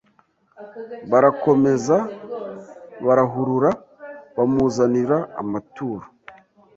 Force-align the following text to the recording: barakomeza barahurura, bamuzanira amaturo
barakomeza 1.11 1.97
barahurura, 3.05 3.71
bamuzanira 4.35 5.17
amaturo 5.41 6.05